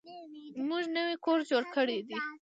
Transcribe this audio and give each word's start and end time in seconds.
موږ 0.67 0.83
نوی 0.95 1.15
کور 1.25 1.39
جوړ 1.49 1.63
کړی 1.75 1.99
دی. 2.07 2.17